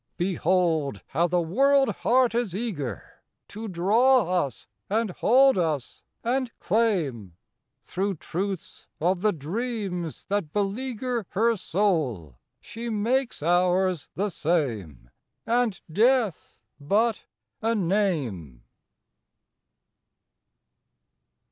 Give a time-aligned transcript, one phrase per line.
[0.17, 7.35] Behold how the world heart is eager To draw us and hold us and claim!
[7.83, 15.11] Through truths of the dreams that beleaguer Her soul she makes ours the same,
[15.45, 17.25] And death but
[17.61, 18.63] a name.